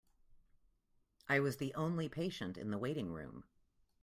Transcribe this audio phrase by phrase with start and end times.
[1.29, 3.43] I was the only patient in the waiting room.